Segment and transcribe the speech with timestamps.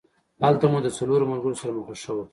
[0.45, 2.25] هلته مو د څلورو ملګرو سره مخه ښه وکړه.